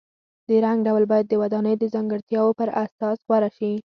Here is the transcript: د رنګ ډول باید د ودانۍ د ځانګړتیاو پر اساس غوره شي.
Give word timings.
د 0.47 0.49
رنګ 0.65 0.79
ډول 0.87 1.03
باید 1.11 1.25
د 1.29 1.33
ودانۍ 1.41 1.75
د 1.79 1.83
ځانګړتیاو 1.93 2.57
پر 2.59 2.69
اساس 2.83 3.17
غوره 3.27 3.49
شي. 3.57 3.71